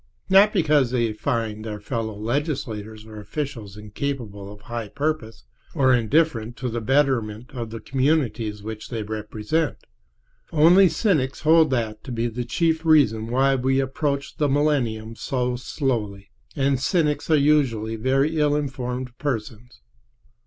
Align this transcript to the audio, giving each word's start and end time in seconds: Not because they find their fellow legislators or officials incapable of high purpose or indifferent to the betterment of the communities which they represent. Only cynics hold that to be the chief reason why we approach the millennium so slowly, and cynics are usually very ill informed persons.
Not 0.31 0.51
because 0.51 0.89
they 0.89 1.13
find 1.13 1.63
their 1.63 1.79
fellow 1.79 2.17
legislators 2.17 3.05
or 3.05 3.19
officials 3.19 3.77
incapable 3.77 4.51
of 4.51 4.61
high 4.61 4.87
purpose 4.87 5.43
or 5.75 5.93
indifferent 5.93 6.57
to 6.57 6.69
the 6.69 6.81
betterment 6.81 7.51
of 7.53 7.69
the 7.69 7.79
communities 7.79 8.63
which 8.63 8.89
they 8.89 9.03
represent. 9.03 9.77
Only 10.51 10.89
cynics 10.89 11.41
hold 11.41 11.69
that 11.69 12.03
to 12.05 12.11
be 12.11 12.25
the 12.25 12.45
chief 12.45 12.83
reason 12.83 13.27
why 13.27 13.53
we 13.53 13.79
approach 13.79 14.37
the 14.37 14.49
millennium 14.49 15.15
so 15.15 15.55
slowly, 15.55 16.31
and 16.55 16.79
cynics 16.79 17.29
are 17.29 17.35
usually 17.35 17.95
very 17.95 18.39
ill 18.39 18.55
informed 18.55 19.15
persons. 19.19 19.81